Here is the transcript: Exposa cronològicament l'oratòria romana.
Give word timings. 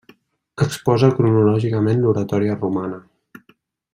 Exposa 0.65 1.09
cronològicament 1.19 2.01
l'oratòria 2.05 2.59
romana. 2.65 3.01